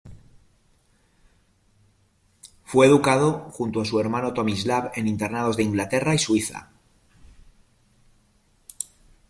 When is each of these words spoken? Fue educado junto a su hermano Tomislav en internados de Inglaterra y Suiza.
Fue 2.65 2.87
educado 2.87 3.51
junto 3.51 3.81
a 3.81 3.85
su 3.85 3.99
hermano 3.99 4.33
Tomislav 4.33 4.89
en 4.95 5.07
internados 5.07 5.57
de 5.57 5.61
Inglaterra 5.61 6.15
y 6.15 6.17
Suiza. 6.17 6.71